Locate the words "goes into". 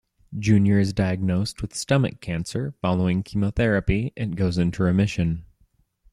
4.35-4.81